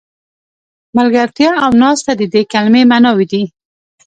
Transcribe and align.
ملګرتیا 0.97 1.51
او 1.63 1.71
ناسته 1.81 2.11
د 2.17 2.21
دې 2.33 2.41
کلمې 2.51 2.83
معناوې 2.91 3.25
دي. 3.31 3.43